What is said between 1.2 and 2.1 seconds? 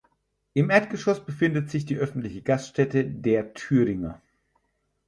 befindet sich die